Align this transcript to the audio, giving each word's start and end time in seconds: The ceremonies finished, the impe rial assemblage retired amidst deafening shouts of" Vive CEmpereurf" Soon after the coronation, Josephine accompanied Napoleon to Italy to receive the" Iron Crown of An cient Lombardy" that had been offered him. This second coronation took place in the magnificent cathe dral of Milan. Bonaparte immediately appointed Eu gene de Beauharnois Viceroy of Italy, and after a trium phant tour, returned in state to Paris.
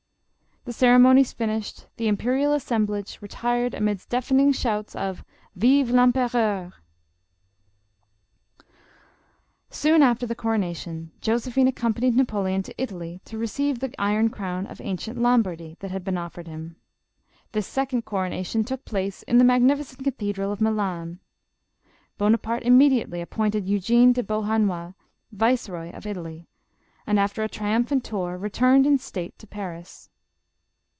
The 0.63 0.73
ceremonies 0.73 1.33
finished, 1.33 1.87
the 1.97 2.05
impe 2.07 2.23
rial 2.27 2.53
assemblage 2.53 3.17
retired 3.19 3.73
amidst 3.73 4.09
deafening 4.11 4.51
shouts 4.51 4.95
of" 4.95 5.25
Vive 5.55 5.87
CEmpereurf" 5.89 6.73
Soon 9.71 10.03
after 10.03 10.27
the 10.27 10.35
coronation, 10.35 11.13
Josephine 11.19 11.67
accompanied 11.67 12.15
Napoleon 12.15 12.61
to 12.61 12.79
Italy 12.79 13.21
to 13.25 13.39
receive 13.39 13.79
the" 13.79 13.91
Iron 14.09 14.29
Crown 14.29 14.67
of 14.67 14.79
An 14.81 14.97
cient 14.97 15.17
Lombardy" 15.17 15.77
that 15.79 15.89
had 15.89 16.03
been 16.03 16.15
offered 16.15 16.47
him. 16.47 16.75
This 17.53 17.65
second 17.65 18.05
coronation 18.05 18.63
took 18.63 18.85
place 18.85 19.23
in 19.23 19.39
the 19.39 19.43
magnificent 19.43 20.03
cathe 20.03 20.35
dral 20.35 20.51
of 20.51 20.61
Milan. 20.61 21.21
Bonaparte 22.19 22.61
immediately 22.61 23.19
appointed 23.19 23.65
Eu 23.67 23.79
gene 23.79 24.13
de 24.13 24.21
Beauharnois 24.21 24.93
Viceroy 25.31 25.89
of 25.89 26.05
Italy, 26.05 26.47
and 27.07 27.19
after 27.19 27.41
a 27.41 27.49
trium 27.49 27.83
phant 27.83 28.03
tour, 28.03 28.37
returned 28.37 28.85
in 28.85 28.99
state 28.99 29.35
to 29.39 29.47
Paris. 29.47 30.09